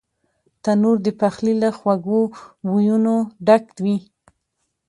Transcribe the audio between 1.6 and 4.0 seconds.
له خوږو بویونو ډک وي